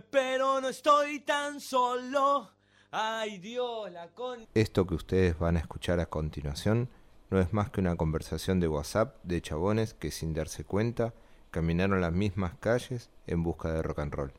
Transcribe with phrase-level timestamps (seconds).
[0.00, 2.50] pero no estoy tan solo.
[2.90, 4.46] Ay Dios, la con...
[4.54, 6.88] Esto que ustedes van a escuchar a continuación
[7.30, 11.14] no es más que una conversación de WhatsApp de chabones que sin darse cuenta
[11.50, 14.32] caminaron las mismas calles en busca de rock and roll.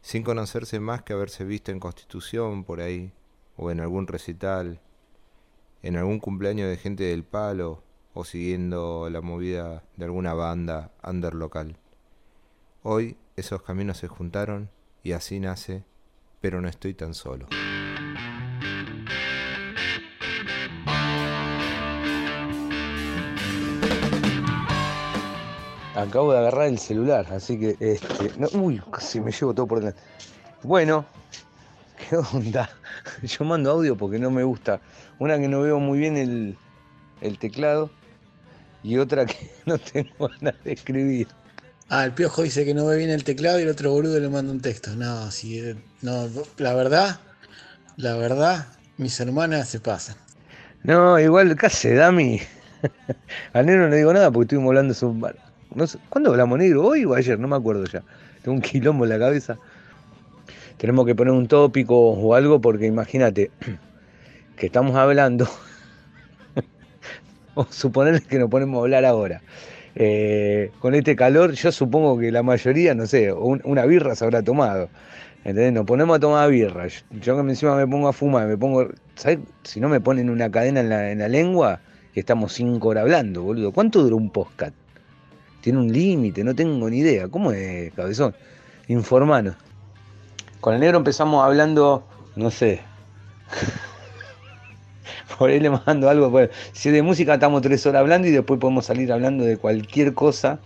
[0.00, 3.12] Sin conocerse más que haberse visto en Constitución por ahí,
[3.56, 4.80] o en algún recital,
[5.82, 7.82] en algún cumpleaños de gente del palo,
[8.14, 11.76] o siguiendo la movida de alguna banda under local.
[12.82, 14.70] Hoy esos caminos se juntaron
[15.02, 15.84] y así nace
[16.40, 17.46] pero no estoy tan solo.
[25.94, 30.00] Acabo de agarrar el celular, así que este, uy, casi me llevo todo por delante.
[30.62, 31.04] Bueno,
[32.08, 32.70] ¿qué onda?
[33.22, 34.80] Yo mando audio porque no me gusta.
[35.18, 36.56] Una que no veo muy bien el,
[37.20, 37.90] el teclado
[38.82, 41.28] y otra que no tengo ganas de escribir.
[41.92, 44.28] Ah, el piojo dice que no ve bien el teclado y el otro boludo le
[44.28, 44.94] manda un texto.
[44.94, 47.18] No, si no, la verdad,
[47.96, 50.14] la verdad, mis hermanas se pasan.
[50.84, 52.40] No, igual, casi, Dami.
[53.52, 55.34] Al negro no le digo nada porque estuvimos hablando.
[55.74, 56.84] No ¿Cuándo hablamos negro?
[56.84, 57.40] ¿Hoy o ayer?
[57.40, 58.04] No me acuerdo ya.
[58.42, 59.58] Tengo un quilombo en la cabeza.
[60.76, 63.50] Tenemos que poner un tópico o algo porque imagínate
[64.56, 65.48] que estamos hablando.
[67.54, 69.42] o suponer que nos ponemos a hablar ahora.
[69.94, 74.42] Eh, con este calor, yo supongo que la mayoría, no sé, una birra se habrá
[74.42, 74.88] tomado.
[75.44, 75.72] ¿Entendés?
[75.72, 76.86] Nos ponemos a tomar birra.
[77.10, 78.88] Yo, que encima me pongo a fumar, me pongo.
[79.14, 79.38] ¿Sabes?
[79.62, 81.80] Si no me ponen una cadena en la, en la lengua,
[82.14, 83.72] estamos cinco horas hablando, boludo.
[83.72, 84.74] ¿Cuánto dura un podcast?
[85.62, 87.28] Tiene un límite, no tengo ni idea.
[87.28, 88.34] ¿Cómo es, cabezón?
[88.88, 89.56] Informanos.
[90.60, 92.04] Con el negro empezamos hablando,
[92.36, 92.80] no sé.
[95.38, 96.30] Por ahí le mando algo.
[96.30, 100.14] Pues, si de música estamos tres horas hablando y después podemos salir hablando de cualquier
[100.14, 100.60] cosa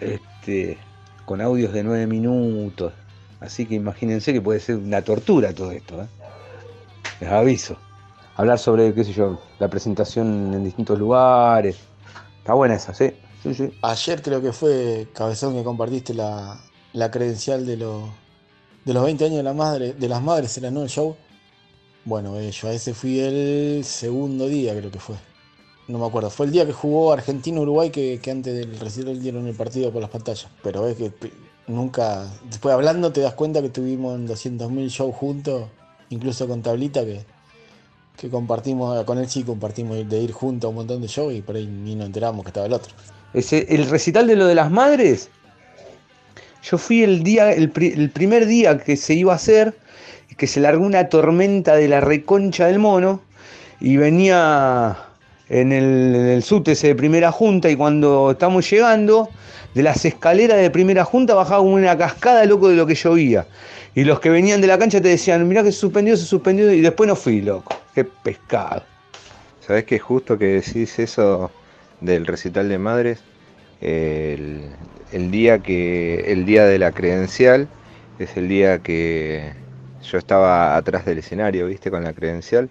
[0.00, 0.78] este,
[1.24, 2.92] con audios de nueve minutos.
[3.40, 6.02] Así que imagínense que puede ser una tortura todo esto.
[6.02, 6.06] ¿eh?
[7.20, 7.76] Les aviso.
[8.36, 11.78] Hablar sobre, qué sé yo, la presentación en distintos lugares.
[12.38, 13.12] Está buena esa, ¿sí?
[13.42, 13.70] Sí, sí.
[13.82, 16.58] Ayer creo que fue, Cabezón, que compartiste la,
[16.94, 18.08] la credencial de, los
[18.84, 21.16] de los 20 años de, la madre, de las madres en el show.
[22.04, 25.16] Bueno, eh, yo a ese fui el segundo día, creo que fue.
[25.88, 26.28] No me acuerdo.
[26.28, 30.10] Fue el día que jugó Argentina-Uruguay que, antes del recital dieron el partido por las
[30.10, 30.48] pantallas.
[30.62, 31.12] Pero es que
[31.66, 32.30] nunca.
[32.50, 35.68] Después hablando te das cuenta que tuvimos 200.000 shows juntos,
[36.10, 37.24] incluso con Tablita, que,
[38.18, 41.40] que compartimos, con él sí compartimos de ir juntos a un montón de shows y
[41.40, 42.92] por ahí ni nos enteramos que estaba el otro.
[43.32, 45.30] Ese, el recital de lo de las madres.
[46.62, 49.74] Yo fui el día, el primer día que se iba a hacer
[50.36, 53.20] que se largó una tormenta de la reconcha del mono
[53.80, 54.96] y venía
[55.48, 59.28] en el, en el de primera junta y cuando estamos llegando,
[59.74, 63.46] de las escaleras de primera junta bajaba una cascada loco de lo que llovía.
[63.94, 66.72] Y los que venían de la cancha te decían, mirá que se suspendió, se suspendió
[66.72, 67.76] y después no fui, loco.
[67.94, 68.82] Qué pescado.
[69.66, 71.50] ¿Sabés que justo que decís eso
[72.00, 73.20] del recital de madres?
[73.80, 74.62] El,
[75.12, 76.24] el día que.
[76.32, 77.68] el día de la credencial
[78.18, 79.52] es el día que
[80.10, 82.70] yo estaba atrás del escenario, viste, con la credencial.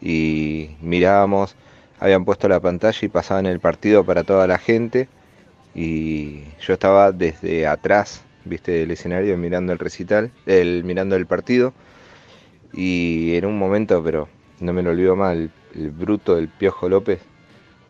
[0.00, 1.56] Y mirábamos,
[2.00, 5.08] habían puesto la pantalla y pasaban el partido para toda la gente.
[5.74, 11.74] Y yo estaba desde atrás, viste, del escenario mirando el recital, el, mirando el partido.
[12.72, 14.28] Y en un momento, pero
[14.60, 17.20] no me lo olvido mal, el, bruto del Piojo López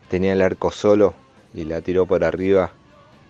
[0.09, 1.13] tenía el arco solo
[1.53, 2.71] y la tiró por arriba.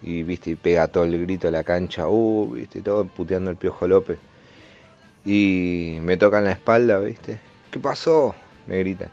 [0.04, 3.58] Y viste y pega todo el grito a la cancha, uh, viste, todo puteando el
[3.58, 4.20] Piojo López
[5.28, 7.38] y me tocan la espalda, ¿viste?
[7.70, 8.34] ¿Qué pasó?
[8.66, 9.10] Me gritan.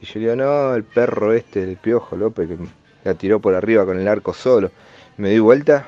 [0.00, 2.56] Y yo digo, no, el perro este, el piojo López, que
[3.04, 4.70] la tiró por arriba con el arco solo.
[5.18, 5.86] Me di vuelta,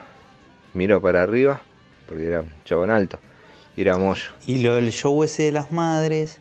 [0.74, 1.62] miro para arriba,
[2.06, 3.18] porque era un chabón alto,
[3.74, 4.32] y era Moyo.
[4.46, 6.40] Y lo del show ese de las madres,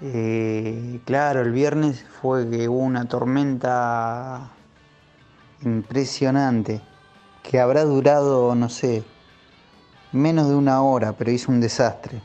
[0.00, 4.52] eh, claro, el viernes fue que hubo una tormenta
[5.64, 6.80] impresionante,
[7.42, 9.02] que habrá durado, no sé,
[10.12, 12.22] menos de una hora, pero hizo un desastre.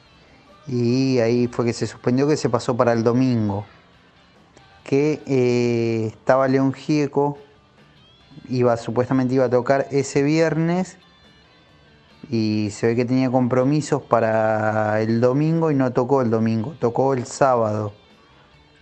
[0.68, 3.66] Y ahí fue que se suspendió, que se pasó para el domingo.
[4.84, 7.38] Que eh, estaba León Gieco,
[8.50, 10.98] iba, supuestamente iba a tocar ese viernes
[12.30, 17.14] y se ve que tenía compromisos para el domingo y no tocó el domingo, tocó
[17.14, 17.94] el sábado,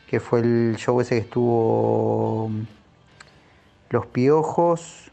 [0.07, 2.51] que fue el show ese que estuvo
[3.89, 5.11] Los Piojos,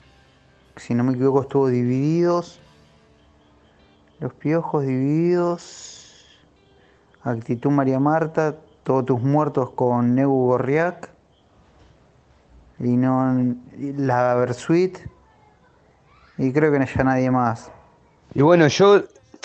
[0.77, 2.61] si no me equivoco estuvo Divididos
[4.21, 5.98] los piojos divididos.
[7.31, 8.57] Actitud María Marta.
[8.83, 11.11] Todos tus muertos con Negu Gorriak.
[12.79, 13.55] No.
[13.97, 14.99] La Versuit.
[16.39, 17.71] Y creo que no haya nadie más.
[18.35, 19.03] Y bueno, yo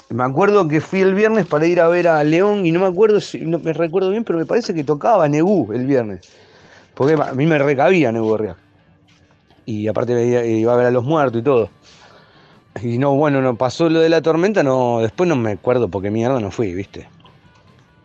[0.10, 2.86] me acuerdo que fui el viernes para ir a ver a León y no me
[2.86, 6.22] acuerdo si, no me recuerdo bien, pero me parece que tocaba Nebú el viernes.
[6.94, 8.56] Porque a mí me recabía Nebú Real.
[9.66, 11.70] Y aparte iba a ver a los muertos y todo.
[12.82, 16.12] Y no, bueno, no pasó lo de la tormenta, no, después no me acuerdo porque
[16.12, 17.08] mierda no fui, ¿viste?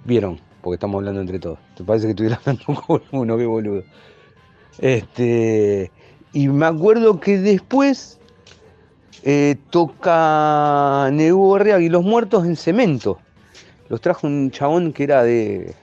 [0.09, 1.59] Vieron, porque estamos hablando entre todos.
[1.77, 3.37] ¿Te parece que estuviera hablando con uno?
[3.37, 3.85] Qué boludo.
[4.79, 5.93] Este,
[6.33, 8.19] y me acuerdo que después
[9.23, 13.19] eh, toca Borreaga y los muertos en cemento.
[13.91, 15.75] Los trajo un chabón que era de.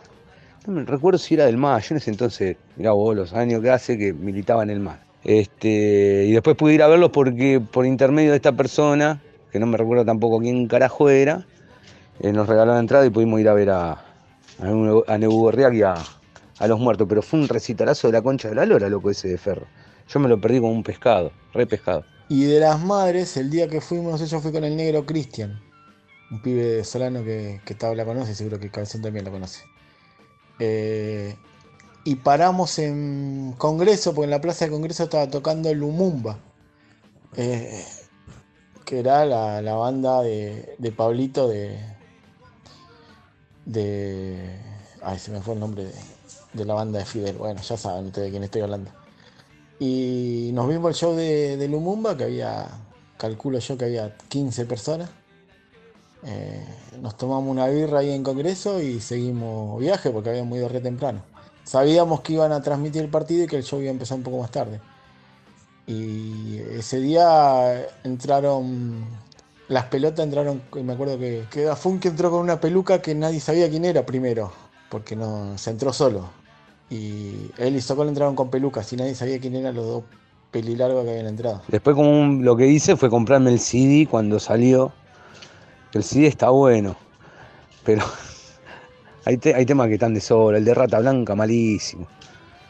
[0.65, 1.81] No me recuerdo si era del MAD.
[1.81, 4.97] Yo en ese entonces, mirá vos, los años que hace que militaba en el MAD.
[5.23, 9.67] Este, y después pude ir a verlos porque por intermedio de esta persona, que no
[9.67, 11.45] me recuerdo tampoco quién carajo era,
[12.21, 14.04] eh, nos regaló la entrada y pudimos ir a ver a,
[14.59, 15.95] a, Borreaga y a,
[16.59, 17.07] a los muertos.
[17.07, 19.67] Pero fue un recitalazo de la concha de la lora, loco, ese de ferro.
[20.07, 22.05] Yo me lo perdí como un pescado, re pescado.
[22.29, 25.61] Y de las madres, el día que fuimos, yo fui con el negro Cristian,
[26.31, 29.63] un pibe de Solano que, que estaba, la conoce, seguro que Cabezón también la conoce.
[30.59, 31.35] Eh,
[32.03, 36.39] y paramos en Congreso, porque en la plaza de Congreso estaba tocando Lumumba,
[37.35, 37.83] eh,
[38.85, 41.77] que era la, la banda de, de Pablito de,
[43.65, 44.49] de.
[45.01, 45.93] Ay, se me fue el nombre de,
[46.53, 47.37] de la banda de Fidel.
[47.37, 48.91] Bueno, ya saben ustedes de quién estoy hablando.
[49.79, 52.67] Y nos vimos el show de, de Lumumba, que había,
[53.17, 55.09] calculo yo que había 15 personas.
[56.23, 56.65] Eh,
[57.01, 61.21] nos tomamos una birra ahí en Congreso y seguimos viaje porque habíamos ido re temprano.
[61.63, 64.23] Sabíamos que iban a transmitir el partido y que el show iba a empezar un
[64.23, 64.79] poco más tarde.
[65.87, 69.05] Y ese día entraron,
[69.67, 73.85] las pelotas entraron, me acuerdo que, que entró con una peluca que nadie sabía quién
[73.85, 74.51] era primero,
[74.89, 76.29] porque no, se entró solo.
[76.89, 80.03] Y él y Sokol entraron con pelucas y nadie sabía quién eran los dos
[80.51, 81.61] pelilargos que habían entrado.
[81.67, 84.93] Después como lo que hice fue comprarme el CD cuando salió.
[85.93, 86.95] El CD está bueno,
[87.83, 88.03] pero
[89.25, 90.59] hay, hay temas que están de sobra.
[90.59, 92.07] El de Rata Blanca malísimo.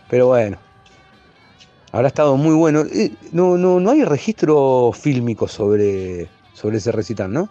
[0.10, 0.58] Pero bueno,
[1.92, 2.82] habrá estado muy bueno.
[2.82, 7.50] Eh, No, no, no hay registro fílmico sobre, sobre ese recital, ¿no?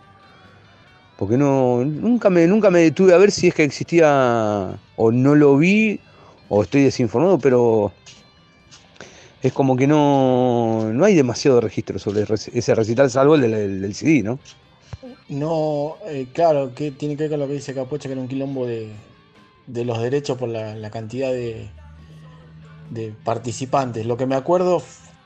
[1.17, 5.37] Porque no, nunca me, nunca me detuve a ver si es que existía o no
[5.37, 6.01] lo vi
[6.49, 7.93] o estoy desinformado, pero
[9.43, 13.81] es como que no, no hay demasiado registro sobre ese recital, salvo el del, el
[13.83, 14.41] del CD, ¿no?
[15.29, 18.29] No, eh, claro, que tiene que ver con lo que dice Capocha, que era un
[18.29, 18.91] quilombo de,
[19.67, 21.69] de los derechos por la, la cantidad de,
[22.91, 24.07] de participantes.
[24.07, 24.83] Lo que me acuerdo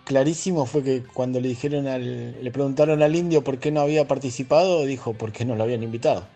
[0.08, 4.08] clarísimo fue que cuando le dijeron al, le preguntaron al indio por qué no había
[4.08, 6.26] participado, dijo por qué no lo habían invitado.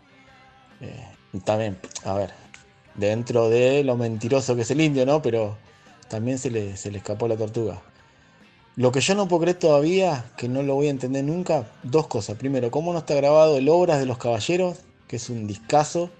[0.82, 2.30] Eh, también, a ver,
[2.94, 5.22] dentro de lo mentiroso que es el indio, ¿no?
[5.22, 5.56] Pero
[6.08, 7.80] también se le, se le escapó la tortuga.
[8.76, 12.08] Lo que yo no puedo creer todavía, que no lo voy a entender nunca, dos
[12.08, 12.36] cosas.
[12.36, 16.10] Primero, cómo no está grabado el Obras de los Caballeros, que es un discazo.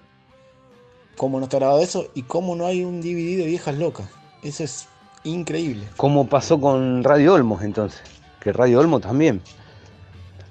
[1.17, 4.07] Cómo no está grabado eso y cómo no hay un DVD de viejas locas.
[4.41, 4.87] Eso es
[5.23, 5.87] increíble.
[5.97, 8.01] Como pasó con Radio Olmos entonces,
[8.39, 9.41] que Radio Olmos también.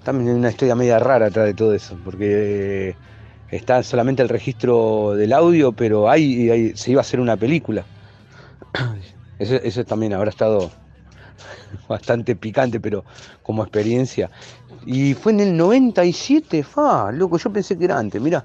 [0.05, 2.97] También hay una historia media rara atrás de todo eso, porque eh,
[3.51, 7.85] está solamente el registro del audio, pero hay- se iba a hacer una película.
[9.39, 10.71] Eso, eso también habrá estado
[11.89, 13.05] bastante picante, pero
[13.43, 14.31] como experiencia.
[14.87, 18.45] Y fue en el 97, fa, loco, yo pensé que era antes, mirá.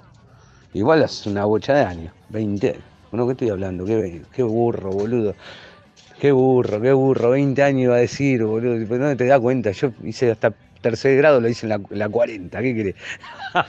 [0.74, 2.80] Igual hace una bocha de años, 20.
[3.12, 3.86] Bueno, ¿qué estoy hablando?
[3.86, 5.36] Qué burro, boludo.
[6.20, 7.32] Qué burro, qué burro.
[7.32, 8.86] 20 años iba a decir, boludo.
[8.88, 9.72] Pero no te das cuenta.
[9.72, 12.62] Yo hice hasta tercer grado, lo hice en la, la 40.
[12.62, 12.96] ¿Qué querés?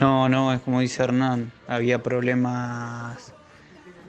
[0.00, 3.32] No, no, es como dice Hernán, había problemas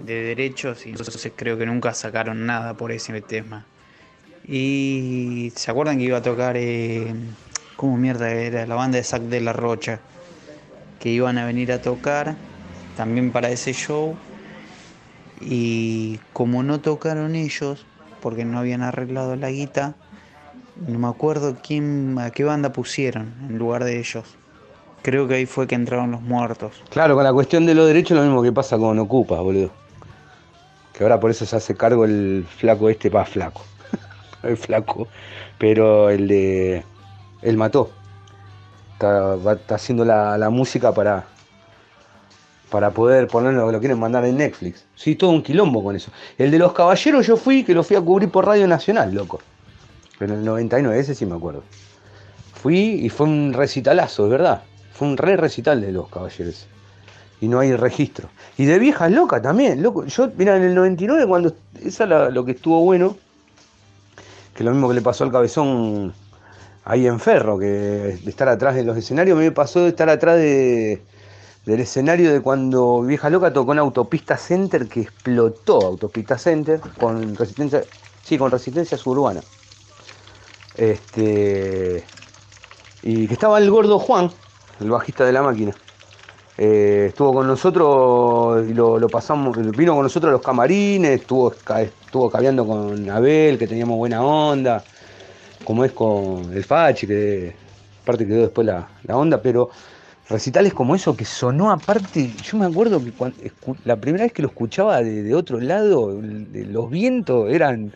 [0.04, 3.64] de derechos y entonces creo que nunca sacaron nada por ese tema.
[4.48, 7.14] Y se acuerdan que iba a tocar, eh,
[7.76, 8.66] ¿cómo mierda era?
[8.66, 10.00] La banda de Zack de la Rocha,
[11.00, 12.36] que iban a venir a tocar
[12.96, 14.18] también para ese show.
[15.42, 17.86] Y como no tocaron ellos,
[18.22, 19.96] porque no habían arreglado la guita,
[20.88, 24.26] no me acuerdo quién, a qué banda pusieron en lugar de ellos.
[25.04, 26.84] Creo que ahí fue que entraron los muertos.
[26.90, 29.72] Claro, con la cuestión de los derechos, lo mismo que pasa con Ocupas, boludo.
[30.94, 33.62] Que ahora por eso se hace cargo el flaco este, pa, flaco.
[34.44, 35.08] el flaco.
[35.60, 36.84] Pero el de.
[37.44, 37.92] Él mató.
[38.94, 41.26] Está, va- haciendo la música para.
[42.70, 44.84] Para poder ponerlo, lo quieren mandar en Netflix.
[44.96, 46.12] Sí, todo un quilombo con eso.
[46.38, 49.40] El de los caballeros yo fui, que lo fui a cubrir por Radio Nacional, loco.
[50.20, 51.64] En el 99, ese sí me acuerdo.
[52.62, 54.64] Fui y fue un recitalazo, es verdad.
[54.94, 56.68] Fue un re recital de los caballeros.
[57.40, 58.30] Y no hay registro.
[58.58, 60.06] Y de viejas locas también, loco.
[60.06, 61.54] Yo, mira, en el 99, cuando.
[61.82, 63.16] Esa es la- lo que estuvo bueno.
[64.56, 66.14] Que lo mismo que le pasó al cabezón
[66.84, 71.02] ahí en Ferro, que estar atrás de los escenarios, me pasó de estar atrás de,
[71.68, 77.36] del escenario de cuando Vieja Loca tocó en Autopista Center, que explotó Autopista Center con
[77.36, 77.84] resistencia,
[78.24, 79.42] sí, con resistencia suburbana.
[80.78, 82.06] Este,
[83.04, 84.32] y que estaba el gordo Juan,
[84.80, 85.76] el bajista de la máquina.
[86.58, 92.66] Eh, estuvo con nosotros lo, pasamos, vino con nosotros a los camarines, estuvo, estuvo caviando
[92.66, 94.86] con Abel, que teníamos buena onda,
[95.66, 97.54] como es con el Fachi, que
[98.04, 99.70] aparte quedó después la, la onda, pero
[100.30, 103.38] recitales como eso que sonó aparte, yo me acuerdo que cuando,
[103.86, 107.94] la primera vez que lo escuchaba de, otro lado, los vientos eran,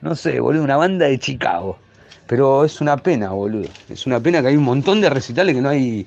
[0.00, 1.78] no sé, boludo, una banda de Chicago.
[2.26, 3.68] Pero es una pena, boludo.
[3.88, 6.06] Es una pena que hay un montón de recitales que no hay,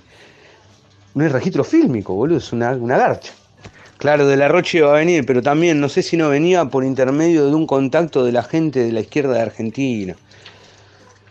[1.14, 2.38] no hay registro fílmico, boludo.
[2.38, 3.34] Es una, una garcha.
[3.98, 6.84] Claro, de la Roche iba a venir, pero también no sé si no venía por
[6.84, 10.16] intermedio de un contacto de la gente de la izquierda de Argentina.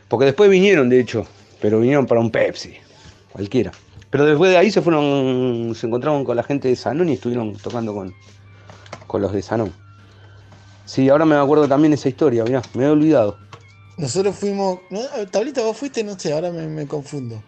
[0.08, 1.26] Porque después vinieron, de hecho,
[1.60, 2.74] pero vinieron para un Pepsi,
[3.32, 3.72] cualquiera.
[4.14, 7.52] Pero después de ahí se fueron, se encontraron con la gente de Sanón y estuvieron
[7.56, 8.14] tocando con,
[9.08, 9.72] con los de Sanón.
[10.84, 13.36] Sí, ahora me acuerdo también esa historia, mirá, me he olvidado.
[13.98, 14.78] Nosotros fuimos.
[14.88, 15.00] ¿no?
[15.32, 17.42] Tablita, vos fuiste, no sé, ahora me, confundo.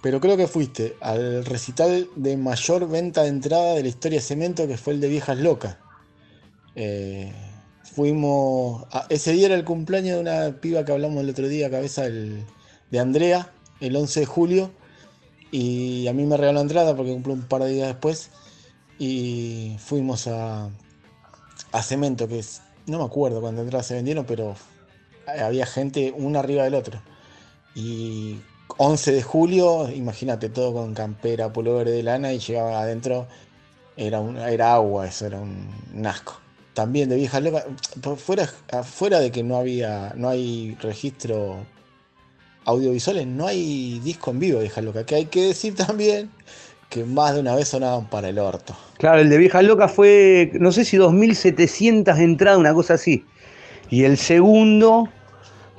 [0.00, 4.24] Pero creo que fuiste al recital de mayor venta de entrada de la historia de
[4.24, 5.76] Cemento, que fue el de Viejas Locas.
[6.76, 7.30] Eh,
[7.82, 8.86] fuimos.
[9.10, 12.98] Ese día era el cumpleaños de una piba que hablamos el otro día, cabeza de
[12.98, 13.52] Andrea,
[13.82, 14.79] el 11 de julio.
[15.50, 18.30] Y a mí me regaló entrada porque cumplió un par de días después.
[18.98, 20.68] Y fuimos a,
[21.72, 22.62] a Cemento, que es.
[22.86, 24.54] No me acuerdo cuántas entradas se vendieron, pero
[25.26, 27.00] había gente uno arriba del otro.
[27.74, 28.40] Y
[28.76, 33.26] 11 de julio, imagínate todo con campera, pullover de lana y llegaba adentro,
[33.96, 36.38] era, un, era agua, eso era un, un asco.
[36.74, 37.66] También de viejas locas,
[38.16, 41.58] fuera, fuera de que no había, no hay registro
[42.70, 46.30] audiovisuales, no hay disco en vivo de viejas locas, que hay que decir también
[46.88, 48.74] que más de una vez sonaban para el orto.
[48.98, 53.24] Claro, el de viejas locas fue, no sé si 2.700 entradas, una cosa así.
[53.90, 55.08] Y el segundo,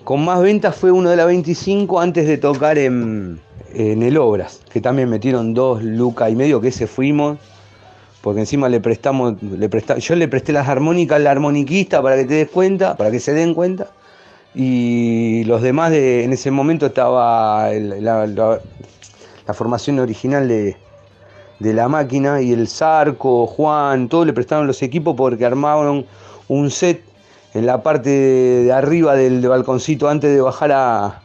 [0.04, 3.40] con más ventas, fue uno de la 25 antes de tocar en,
[3.74, 7.38] en el Obras, que también metieron dos lucas y medio, que ese fuimos,
[8.22, 12.26] porque encima le prestamos, le presta, yo le presté las armónicas al armoniquista para que
[12.26, 13.90] te des cuenta, para que se den cuenta.
[14.54, 18.60] Y los demás, de, en ese momento estaba la,
[19.54, 20.78] formación original de,
[21.60, 26.06] de la máquina y el Zarco, Juan, todos le prestaron los equipos porque armaron
[26.48, 27.04] un set
[27.54, 31.22] en la parte de arriba del, balconcito antes de bajar a,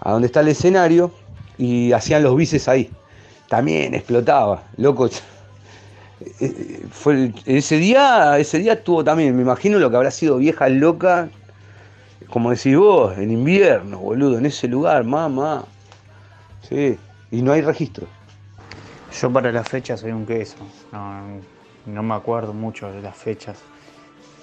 [0.00, 1.10] a donde está el escenario
[1.58, 2.90] y hacían los bices ahí.
[3.48, 5.08] También explotaba, loco.
[6.90, 11.28] Fue, ese día, ese día estuvo también, me imagino lo que habrá sido vieja loca,
[12.30, 15.64] como decís vos, en invierno, boludo, en ese lugar, mamá.
[16.68, 16.98] Sí,
[17.30, 18.06] y no hay registro.
[19.20, 20.56] Yo para las fechas soy un queso,
[20.92, 23.58] no, me acuerdo mucho de las fechas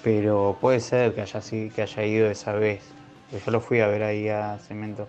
[0.06, 1.40] pero puede ser que haya,
[1.74, 2.80] que haya ido esa vez.
[3.44, 5.08] Yo lo fui a ver ahí a Cemento.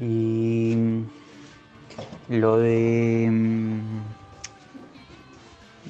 [0.00, 0.76] Y
[2.28, 3.28] lo de,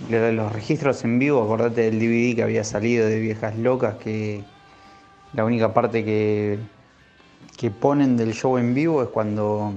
[0.09, 3.97] lo de los registros en vivo, acordate del DVD que había salido de Viejas Locas,
[3.97, 4.43] que
[5.33, 6.59] la única parte que,
[7.57, 9.75] que ponen del show en vivo es cuando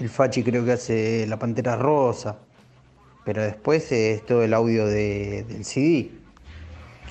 [0.00, 2.36] el Fachi creo que hace la Pantera Rosa,
[3.24, 6.10] pero después es todo el audio de, del CD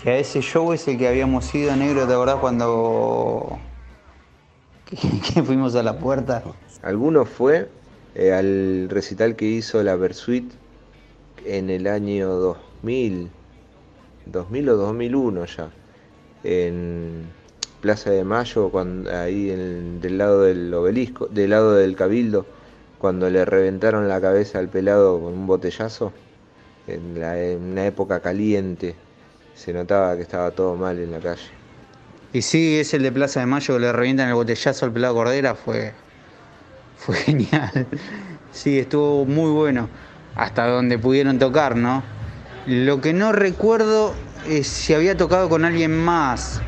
[0.03, 3.57] que a ese show es el que habíamos ido, negro, ¿te acordás cuando
[5.45, 6.43] fuimos a la puerta?
[6.83, 7.69] Alguno fue
[8.13, 10.51] eh, al recital que hizo la Versuit
[11.43, 13.31] en el año 2000,
[14.27, 15.71] 2000 o 2001 ya,
[16.45, 17.25] en
[17.81, 22.45] Plaza de Mayo, cuando, ahí en, del lado del obelisco, del lado del cabildo,
[22.99, 26.13] cuando le reventaron la cabeza al pelado con un botellazo,
[26.87, 28.95] en, en una época caliente
[29.55, 31.49] se notaba que estaba todo mal en la calle.
[32.33, 35.15] Y sí, es el de Plaza de Mayo que le revientan el botellazo al pelado
[35.15, 35.93] Cordera, fue,
[36.97, 37.87] fue genial.
[38.51, 39.89] Sí, estuvo muy bueno,
[40.35, 42.03] hasta donde pudieron tocar, ¿no?
[42.67, 44.13] Lo que no recuerdo
[44.47, 46.61] es si había tocado con alguien más.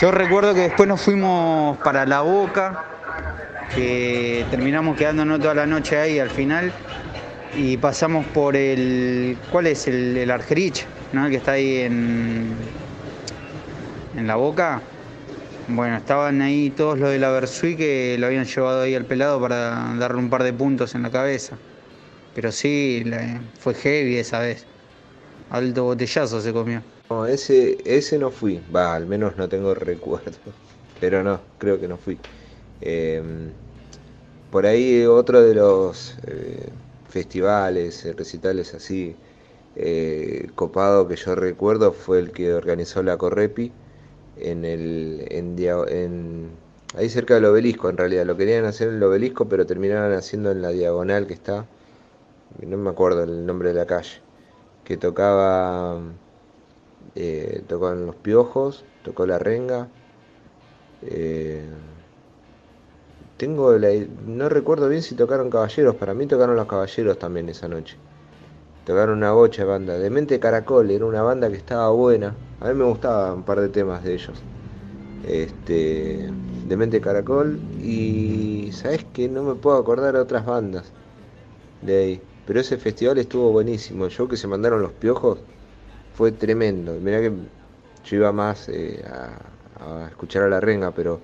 [0.00, 2.84] Yo recuerdo que después nos fuimos para La Boca,
[3.74, 6.72] que terminamos quedándonos toda la noche ahí al final,
[7.54, 9.38] y pasamos por el...
[9.50, 9.86] ¿Cuál es?
[9.86, 10.86] El, el Argerich.
[11.12, 11.24] ¿no?
[11.24, 12.54] El que está ahí en,
[14.16, 14.82] en la boca.
[15.68, 19.40] Bueno, estaban ahí todos los de la Versui que lo habían llevado ahí al pelado
[19.40, 21.56] para darle un par de puntos en la cabeza.
[22.34, 23.04] Pero sí,
[23.58, 24.66] fue heavy esa vez.
[25.50, 26.82] Alto botellazo se comió.
[27.10, 28.60] No, ese, ese no fui.
[28.74, 30.38] Va, al menos no tengo recuerdo.
[31.00, 32.18] pero no, creo que no fui.
[32.80, 33.50] Em,
[34.50, 36.68] por ahí otro de los eh,
[37.08, 39.14] festivales, eh, recitales así,
[39.76, 43.72] eh, copado que yo recuerdo fue el que organizó la Correpi
[44.36, 45.56] en el en,
[45.88, 46.50] en,
[46.96, 50.50] ahí cerca del obelisco en realidad lo querían hacer en el obelisco pero terminaron haciendo
[50.50, 51.66] en la diagonal que está
[52.66, 54.25] no me acuerdo el nombre de la calle
[54.86, 56.00] que tocaba
[57.14, 59.88] eh, tocaban los piojos tocó la renga
[61.02, 61.68] eh,
[63.36, 63.76] tengo
[64.26, 67.96] no recuerdo bien si tocaron caballeros para mí tocaron los caballeros también esa noche
[68.86, 69.98] tocaron una bocha de banda.
[69.98, 72.34] Demente Caracol era una banda que estaba buena.
[72.60, 74.38] A mí me gustaban un par de temas de ellos.
[75.28, 76.30] Este,
[76.68, 80.84] Demente Caracol y sabes que no me puedo acordar de otras bandas
[81.82, 82.35] de ahí.
[82.46, 84.04] Pero ese festival estuvo buenísimo.
[84.04, 85.38] El show que se mandaron los piojos
[86.14, 86.94] fue tremendo.
[86.94, 87.32] Mirá que
[88.04, 91.20] yo iba más eh, a, escuchar a la renga, pero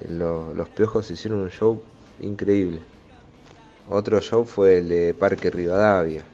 [0.00, 1.82] eh, los piojos hicieron un show
[2.20, 2.80] increíble.
[3.88, 6.24] Otro show fue el de Parque Rivadavia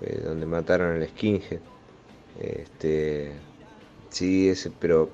[0.00, 1.60] eh, donde mataron al Skinhead.
[2.40, 3.32] Este,
[4.08, 5.10] sí, ese, pero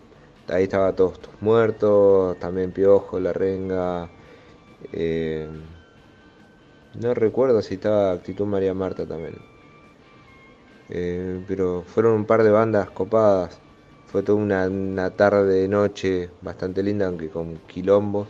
[0.48, 4.08] ahí estaba todos, muertos, también Piojo, La Renga.
[7.00, 9.36] No recuerdo si estaba Actitud María Marta también.
[10.88, 13.58] Eh, pero fueron un par de bandas copadas.
[14.06, 18.28] Fue toda una, una tarde, noche bastante linda, aunque con quilombos,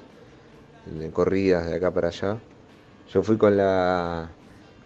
[0.87, 2.38] de corridas de acá para allá.
[3.12, 4.30] Yo fui con la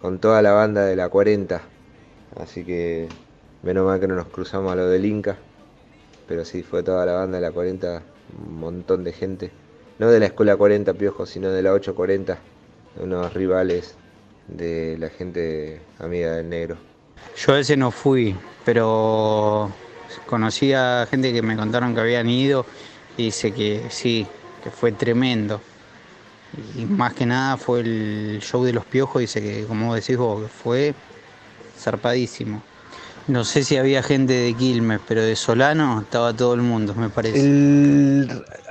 [0.01, 1.61] con toda la banda de la 40.
[2.37, 3.07] Así que
[3.63, 5.37] menos mal que no nos cruzamos a lo del Inca.
[6.27, 8.03] Pero sí, fue toda la banda de la 40,
[8.47, 9.51] un montón de gente.
[9.99, 12.50] No de la escuela 40 Piojo, sino de la 840.
[12.97, 13.95] Unos rivales
[14.47, 16.77] de la gente amiga del negro.
[17.37, 19.71] Yo a ese no fui, pero
[20.25, 22.65] conocí a gente que me contaron que habían ido
[23.17, 24.27] y dice que sí,
[24.63, 25.61] que fue tremendo.
[26.77, 30.51] Y más que nada fue el show de los piojos, dice que como decís vos,
[30.51, 30.93] fue
[31.79, 32.61] zarpadísimo.
[33.27, 37.09] No sé si había gente de Quilmes, pero de Solano estaba todo el mundo, me
[37.09, 37.39] parece.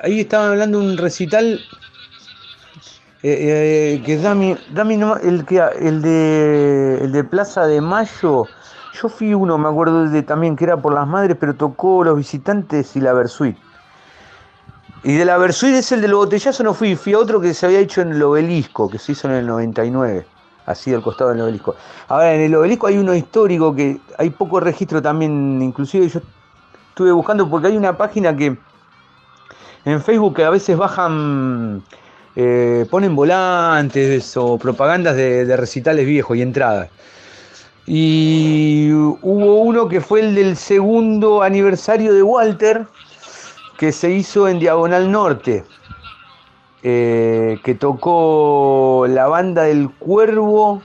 [0.03, 1.61] ahí estaban hablando un recital
[3.23, 8.47] eh, eh, que Dami, Dami el, que, el, de, el de Plaza de Mayo,
[8.95, 12.17] yo fui uno, me acuerdo de, también que era por las madres, pero tocó Los
[12.17, 13.57] Visitantes y la Versuit.
[15.03, 17.55] Y de la Versuit es el de los botellazos, no fui, fui a otro que
[17.55, 20.27] se había hecho en el obelisco, que se hizo en el 99,
[20.67, 21.75] así al costado del obelisco.
[22.09, 26.21] Ahora, en el obelisco hay uno histórico que hay poco registro también, inclusive yo
[26.91, 28.59] estuve buscando porque hay una página que
[29.85, 31.83] en Facebook a veces bajan,
[32.37, 36.88] eh, ponen volantes o propagandas de, de recitales viejos y entradas.
[37.87, 42.87] Y hubo uno que fue el del segundo aniversario de Walter,
[43.79, 45.64] que se hizo en Diagonal Norte,
[46.83, 50.83] eh, que tocó la banda del Cuervo,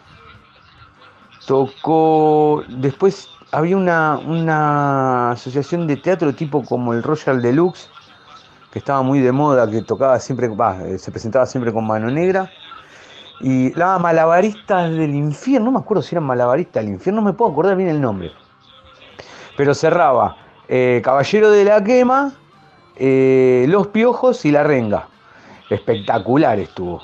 [1.45, 7.89] tocó, después había una, una asociación de teatro tipo como el Royal Deluxe,
[8.75, 10.49] que estaba muy de moda, que tocaba siempre,
[10.83, 12.51] eh, se presentaba siempre con mano negra.
[13.39, 17.31] Y la Malabaristas del Infierno, no me acuerdo si eran Malabaristas del Infierno, no me
[17.31, 18.33] puedo acordar bien el nombre.
[19.55, 20.35] Pero cerraba
[20.67, 22.33] eh, Caballero de la Quema,
[22.97, 25.07] eh, los Piojos y La Renga.
[25.69, 27.01] Espectacular estuvo.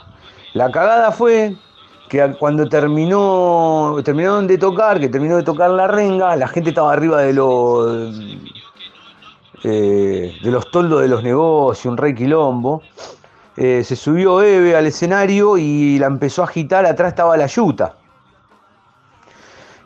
[0.54, 1.56] La cagada fue
[2.10, 6.92] que cuando terminó, terminaron de tocar, que terminó de tocar La Renga, la gente estaba
[6.92, 8.52] arriba de los,
[9.64, 12.82] eh, de los toldos de los negocios, un rey quilombo.
[13.58, 17.96] Eh, se subió Eve al escenario y la empezó a agitar, atrás estaba la yuta.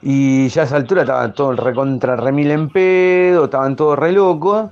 [0.01, 4.69] Y ya a esa altura estaban todos recontra remil en pedo, estaban todos re locos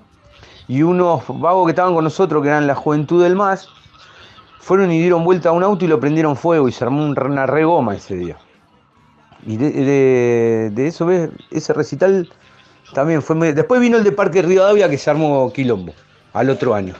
[0.67, 3.67] y unos vagos que estaban con nosotros, que eran la juventud del MAS,
[4.59, 7.45] fueron y dieron vuelta a un auto y lo prendieron fuego y se armó una
[7.45, 8.37] regoma ese día.
[9.45, 11.29] Y de, eso, ¿ves?
[11.51, 12.29] Ese recital
[12.93, 13.53] también fue muy...
[13.53, 15.93] Después vino el de Parque Rivadavia que se armó quilombo,
[16.33, 16.95] al otro año.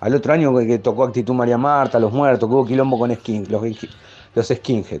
[0.00, 3.62] Al otro año que, tocó Actitud María Marta, Los Muertos, que hubo quilombo con los,
[4.34, 5.00] los skinhead.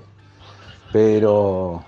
[0.92, 1.84] Pero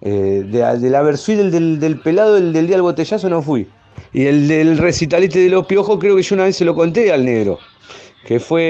[0.00, 3.68] eh, de, la versión del, del, pelado del, del día del botellazo no fui.
[4.12, 7.12] Y el del recitaliste de los piojos, creo que yo una vez se lo conté
[7.12, 7.58] al negro.
[8.24, 8.60] Que fue.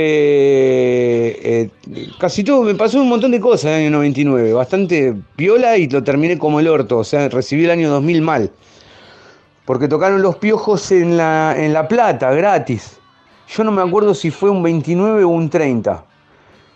[1.43, 1.71] Eh,
[2.19, 4.53] casi todo, me pasó un montón de cosas en el año 99.
[4.53, 6.99] Bastante piola y lo terminé como el orto.
[6.99, 8.51] O sea, recibí el año 2000 mal.
[9.65, 12.99] Porque tocaron los piojos en La, en la Plata, gratis.
[13.49, 16.05] Yo no me acuerdo si fue un 29 o un 30.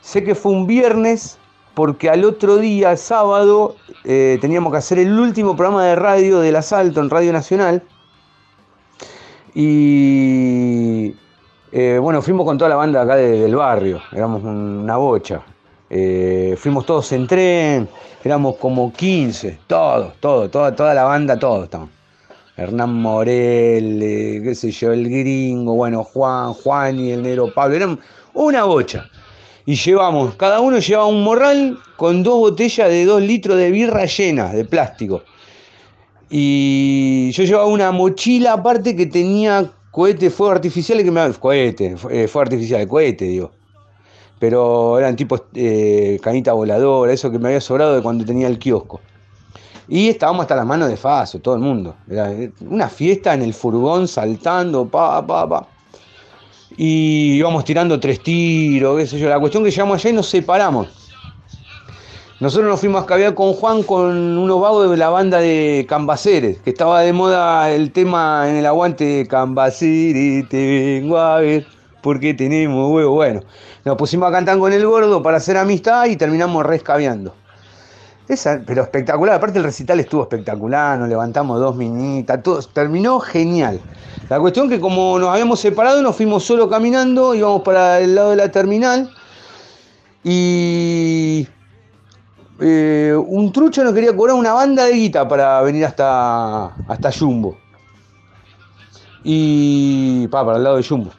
[0.00, 1.38] Sé que fue un viernes
[1.74, 6.56] porque al otro día, sábado, eh, teníamos que hacer el último programa de radio del
[6.56, 7.82] asalto en Radio Nacional
[9.54, 11.14] y
[11.76, 15.42] Eh, bueno, fuimos con toda la banda acá de- del barrio, éramos un- una bocha.
[15.90, 17.88] Eh, fuimos todos en tren,
[18.22, 21.90] éramos como 15, todos, todos, toda, toda la banda, todos estaban.
[22.56, 23.98] Hernán Morel,
[24.44, 27.98] qué sé yo, el gringo, bueno, Juan, Juan y el negro Pablo, eran
[28.34, 29.10] una bocha.
[29.66, 34.04] Y llevamos, cada uno llevaba un morral con dos botellas de dos litros de birra
[34.04, 35.22] llenas de plástico.
[36.30, 42.26] Y yo llevaba una mochila aparte que tenía cohetes, fuegos artificiales que me cohete, eh,
[42.26, 43.52] fuego artificial, cohete, digo.
[44.40, 48.58] Pero eran tipos eh, canita voladora, eso que me había sobrado de cuando tenía el
[48.58, 49.00] kiosco.
[49.86, 51.94] Y estábamos hasta las manos de Faso, todo el mundo.
[52.10, 52.32] Era
[52.68, 55.68] una fiesta en el furgón, saltando, pa, pa, pa.
[56.76, 59.28] Y íbamos tirando tres tiros, qué sé yo.
[59.28, 60.88] La cuestión que llegamos allá y nos separamos.
[62.40, 66.58] Nosotros nos fuimos a caviar con Juan con unos vagos de la banda de Cambaceres,
[66.58, 71.64] que estaba de moda el tema en el aguante de Cambaceres, te vengo a ver,
[72.02, 73.14] porque tenemos huevo.
[73.14, 73.40] Bueno,
[73.84, 77.36] nos pusimos a cantar con el gordo para hacer amistad y terminamos rescaviando.
[78.26, 83.80] Esa, pero espectacular, aparte el recital estuvo espectacular, nos levantamos dos minitas, todo, terminó genial.
[84.28, 88.30] La cuestión que como nos habíamos separado, nos fuimos solo caminando, íbamos para el lado
[88.30, 89.10] de la terminal
[90.24, 91.46] y
[92.60, 97.58] eh, un trucho nos quería cobrar una banda de guita para venir hasta, hasta Jumbo.
[99.24, 101.10] Y pa, para el lado de Jumbo.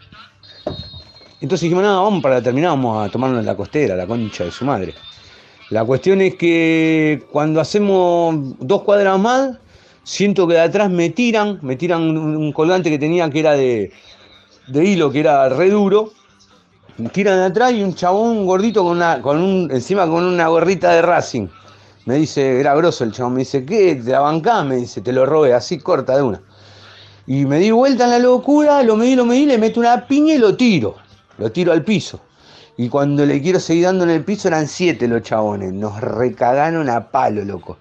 [1.42, 4.52] Entonces dijimos, no, vamos para la terminal, vamos a tomarnos la costera, la concha de
[4.52, 4.94] su madre.
[5.70, 9.58] La cuestión es que cuando hacemos dos cuadras más,
[10.04, 13.54] siento que de atrás me tiran, me tiran un, un colgante que tenía que era
[13.54, 13.92] de,
[14.68, 16.12] de hilo, que era re duro.
[17.12, 20.92] Tiran de atrás y un chabón gordito con una, con un, encima con una gorrita
[20.92, 21.48] de Racing.
[22.06, 23.96] Me dice, era grosso el chabón, me dice, ¿qué?
[23.96, 24.66] ¿Te la bancás?
[24.66, 26.42] Me dice, te lo robé, así corta de una.
[27.28, 30.36] Y me di vuelta en la locura, lo medí, lo medí, le meto una piña
[30.36, 30.96] y lo tiro.
[31.38, 32.22] Lo tiro al piso.
[32.78, 35.74] Y cuando le quiero seguir dando en el piso eran siete los chabones.
[35.74, 37.78] Nos recagaron a palo, loco.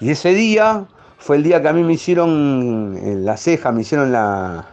[0.00, 0.84] Y ese día
[1.18, 4.71] fue el día que a mí me hicieron en la ceja, me hicieron la,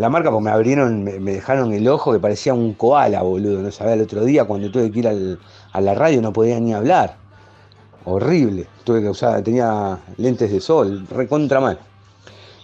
[0.00, 3.62] la marca, porque me abrieron, me, dejaron el ojo que parecía un koala, boludo.
[3.62, 5.38] No sabía el otro día cuando tuve que ir al-
[5.72, 7.16] a la radio no podía ni hablar.
[8.04, 8.66] Horrible.
[8.84, 11.78] Tuve que usar, tenía lentes de sol, recontra mal.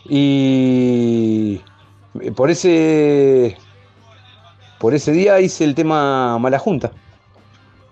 [0.08, 1.60] Y
[2.34, 3.56] por ese
[4.78, 6.92] por ese día hice el tema Mala Junta.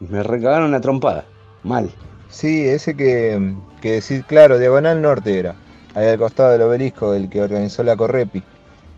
[0.00, 1.24] Me recagaron la trompada.
[1.62, 1.90] Mal.
[2.28, 5.54] Sí, ese que, que decís, claro, Diagonal Norte era,
[5.94, 8.42] ahí al costado del obelisco, el que organizó la Correpi.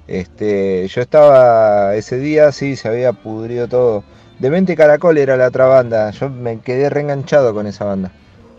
[0.09, 4.05] Este, yo estaba ese día, sí, se había pudrido todo.
[4.39, 8.13] Demente Caracol era la otra banda, yo me quedé reenganchado con esa banda.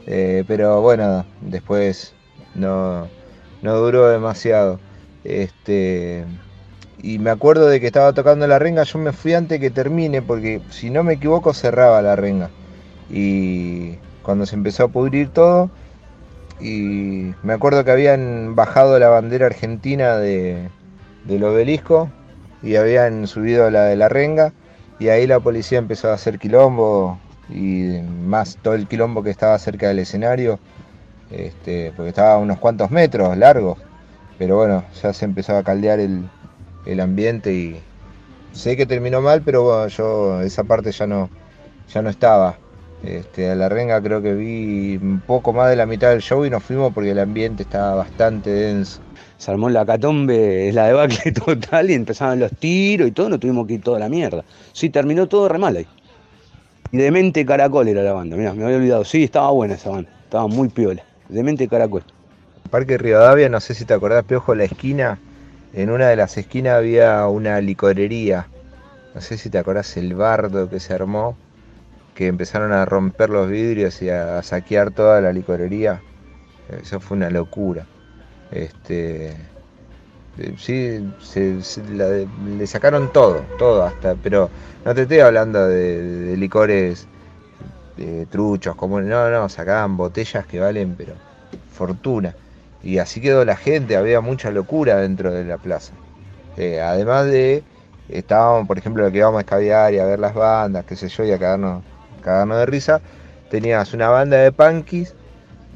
[0.07, 2.13] Eh, pero bueno, después
[2.55, 3.07] no,
[3.61, 4.79] no duró demasiado.
[5.23, 6.25] Este,
[7.01, 10.21] y me acuerdo de que estaba tocando la renga, yo me fui antes que termine,
[10.21, 12.49] porque si no me equivoco cerraba la renga.
[13.09, 15.69] Y cuando se empezó a pudrir todo,
[16.59, 20.69] y me acuerdo que habían bajado la bandera argentina de,
[21.27, 22.09] del obelisco
[22.63, 24.53] y habían subido la de la renga,
[24.99, 29.57] y ahí la policía empezó a hacer quilombo, y más todo el quilombo que estaba
[29.59, 30.59] cerca del escenario,
[31.29, 33.77] este, porque estaba a unos cuantos metros largos,
[34.37, 36.27] pero bueno, ya se empezó a caldear el,
[36.85, 37.81] el ambiente y
[38.53, 41.29] sé que terminó mal, pero bueno, yo esa parte ya no,
[41.93, 42.57] ya no estaba.
[43.03, 46.43] Este, a la renga creo que vi un poco más de la mitad del show
[46.45, 49.01] y nos fuimos porque el ambiente estaba bastante denso.
[49.37, 53.39] Se armó la catombe, es la debacle total y empezaron los tiros y todo, nos
[53.39, 54.43] tuvimos que ir toda la mierda.
[54.73, 55.87] Sí, terminó todo re mal ahí.
[56.91, 59.05] Y Demente Caracol era la banda, mirá, me había olvidado.
[59.05, 61.03] Sí, estaba buena esa banda, estaba muy piola.
[61.29, 62.03] Demente Caracol.
[62.71, 65.19] Parque Rivadavia, no sé si te acordás, Piojo, la esquina,
[65.73, 68.47] en una de las esquinas había una licorería.
[69.13, 71.37] No sé si te acordás el bardo que se armó,
[72.17, 76.01] que empezaron a romper los vidrios y a, saquear toda la licorería.
[76.81, 77.85] Eso fue una locura.
[78.51, 79.35] Este,
[80.39, 80.99] eh, sí,
[81.93, 84.49] le sacaron todo, todo hasta, pero
[84.83, 87.05] no te estoy hablando de, de licores
[87.99, 91.13] eh, truchos, como no, no, sacaban botellas que valen, pero
[91.71, 92.33] fortuna.
[92.81, 95.93] Y así quedó la gente, había mucha locura dentro de la plaza.
[96.57, 97.63] Eh, además de,
[98.09, 101.09] estábamos, por ejemplo, lo que íbamos a escabiar y a ver las bandas, qué sé
[101.09, 101.83] yo, y a cagarnos,
[102.27, 103.01] cagarnos de risa,
[103.49, 105.15] tenías una banda de punkis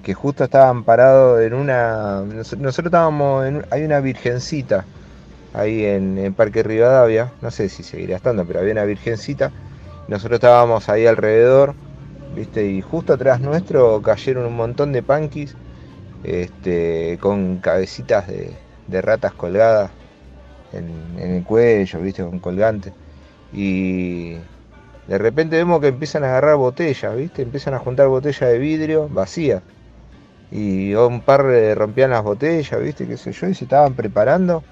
[0.01, 2.21] que justo estaban parados en una...
[2.25, 3.65] nos- Nosotros estábamos en...
[3.71, 4.87] Hay una virgencita
[5.53, 9.53] ahí en, en Parque Rivadavia, no sé si seguirá estando, pero había una virgencita.
[10.07, 11.77] Nosotros estábamos ahí alrededor,
[12.29, 12.67] ¿viste?
[12.67, 15.57] Y justo atrás nuestro cayeron un montón de punkis
[16.23, 18.63] este, con cabecitas de,
[19.01, 19.93] ratas colgadas.
[20.71, 22.95] en, en el cuello, viste, con colgante.
[23.51, 24.37] Y
[25.05, 29.09] de repente vemos que empiezan a agarrar botellas, viste, empiezan a juntar botellas de vidrio
[29.09, 29.63] vacías.
[30.49, 31.43] Y un par
[31.77, 34.65] rompían las botellas, viste, qué sé yo, y se estaban preparando.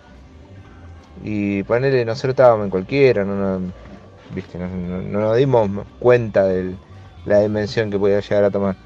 [1.16, 3.74] Y ponele, nosotros estábamos en cualquiera, no,
[4.30, 6.80] viste, no, no- no nos dimos cuenta de
[7.24, 8.78] la dimensión que podía llegar a tomar.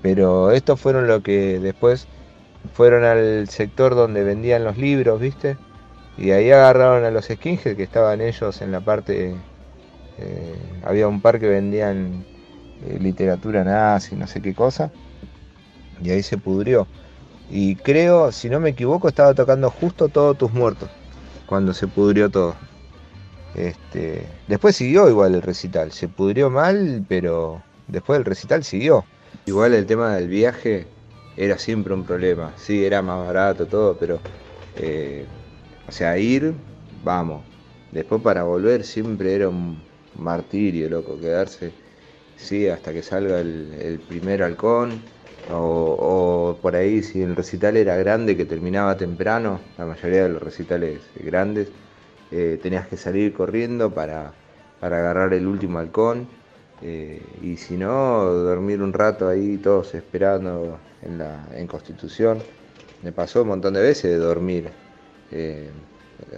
[0.00, 2.08] Pero estos fueron lo que después
[2.72, 5.60] fueron al sector donde vendían los libros, ¿viste?
[6.16, 9.46] Y ahí agarraron a los skinheads que estaban ellos en la parte...
[10.20, 10.54] eh,
[10.84, 12.24] había un par que vendían
[12.86, 14.90] eh, literatura nazi, no sé qué cosa.
[16.02, 16.86] Y ahí se pudrió.
[17.50, 20.88] Y creo, si no me equivoco, estaba tocando justo todos tus muertos.
[21.46, 22.54] Cuando se pudrió todo.
[23.54, 25.92] Este, después siguió igual el recital.
[25.92, 29.04] Se pudrió mal, pero después el recital siguió.
[29.46, 30.86] Igual el tema del viaje
[31.36, 32.52] era siempre un problema.
[32.56, 34.20] Sí, era más barato todo, pero...
[34.76, 35.26] eh,
[35.88, 36.52] o sea, ir,
[37.02, 37.42] vamos.
[37.92, 39.80] Después para volver siempre era un
[40.18, 41.18] martirio, loco.
[41.20, 41.72] Quedarse,
[42.36, 45.12] sí, hasta que salga el, primer halcón.
[45.50, 45.96] O,
[46.56, 50.42] o por ahí, si el recital era grande, que terminaba temprano, la mayoría de los
[50.42, 51.72] recitales grandes,
[52.30, 54.34] eh, tenías que salir corriendo para,
[54.78, 56.28] para agarrar el último halcón.
[56.80, 62.46] eh, y si no, dormir un rato ahí todos esperando en, la, en Constitución.
[63.00, 64.70] Me pasó un montón de veces de dormir,
[65.30, 65.70] eh,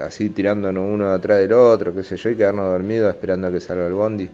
[0.00, 3.60] así tirándonos uno atrás del otro, qué sé yo, y quedarnos dormidos esperando a que
[3.60, 4.28] salga el bondi.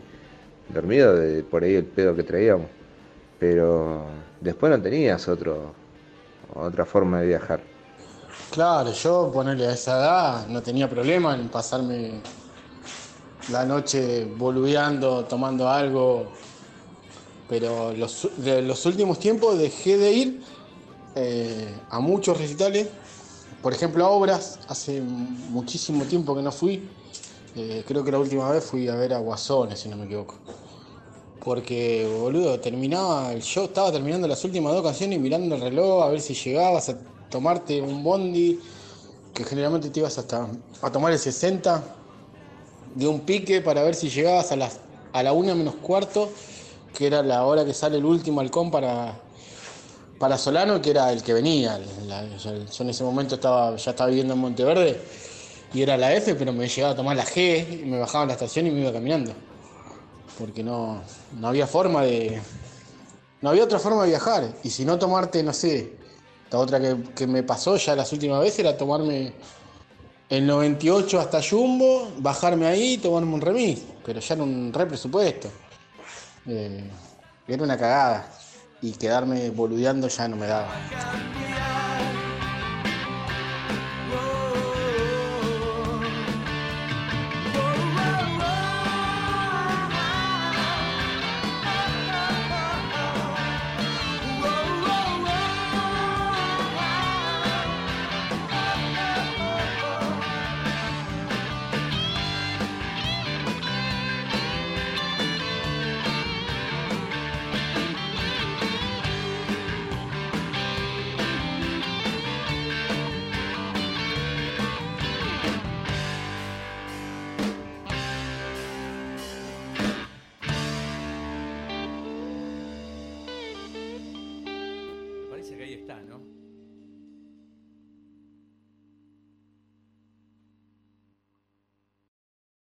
[0.69, 2.67] Dormido de por ahí el pedo que traíamos.
[3.39, 4.05] Pero
[4.41, 5.73] después no tenías otro,
[6.55, 7.61] otra forma de viajar.
[8.51, 12.21] Claro, yo ponerle a esa edad no tenía problema en pasarme
[13.51, 16.33] la noche boludeando, tomando algo,
[17.49, 20.41] pero los, los últimos tiempos dejé de ir
[21.15, 22.89] eh, a muchos recitales,
[23.67, 26.89] por ejemplo a obras, hace muchísimo tiempo que no fui,
[27.57, 30.37] Eh, creo que la última vez fui a ver a Guasones, si no me equivoco.
[31.45, 36.05] Porque, boludo, terminaba el show, estaba terminando las últimas dos canciones y mirando el reloj
[36.05, 36.97] a ver si llegabas a
[37.29, 38.61] tomarte un bondi,
[39.35, 40.47] que generalmente te ibas hasta
[40.81, 41.83] a tomar el 60
[42.95, 44.79] de un pique para ver si llegabas a las
[45.13, 46.31] a la una menos cuarto,
[46.97, 49.19] que era la hora que sale el último halcón para,
[50.19, 51.79] para Solano, que era el que venía.
[52.43, 52.51] Yo,
[52.85, 55.01] en ese momento estaba, ya estaba viviendo en Monteverde
[55.73, 58.29] y era la F, pero me llegaba a tomar la G, y me bajaba en
[58.29, 59.33] la estación y me iba caminando.
[60.39, 61.03] Porque no,
[61.39, 62.41] no había forma de.
[63.43, 64.55] No había otra forma de viajar.
[64.65, 65.93] Y si no tomarte, no sé,
[66.51, 69.35] la otra que, que me pasó ya las últimas veces era tomarme
[70.29, 73.83] el 98 hasta Jumbo, bajarme ahí y tomarme un remis.
[74.05, 75.49] Pero ya era un re presupuesto.
[76.47, 76.91] Eh,
[77.47, 78.29] era una cagada.
[78.83, 80.69] Y quedarme boludeando ya no me daba.